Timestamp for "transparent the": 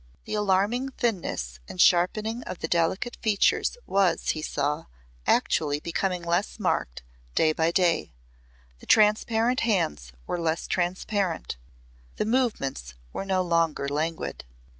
10.65-12.25